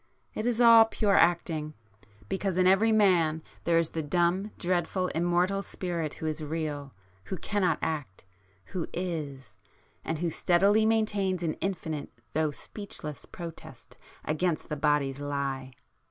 —it 0.33 0.47
is 0.47 0.59
all 0.59 0.85
pure 0.85 1.15
acting,—because 1.15 2.57
in 2.57 2.65
every 2.65 2.91
man 2.91 3.43
there 3.65 3.77
is 3.77 3.89
the 3.89 4.01
dumb 4.01 4.49
dreadful 4.57 5.09
immortal 5.09 5.61
Spirit 5.61 6.15
who 6.15 6.25
is 6.25 6.43
real,—who 6.43 7.37
cannot 7.37 7.77
act,—who 7.83 8.87
Is,—and 8.93 10.17
who 10.17 10.31
steadily 10.31 10.87
maintains 10.87 11.43
an 11.43 11.53
infinite 11.61 12.09
though 12.33 12.49
speechless 12.49 13.27
protest 13.27 13.95
against 14.25 14.69
the 14.69 14.75
body's 14.75 15.19
Lie!" 15.19 15.71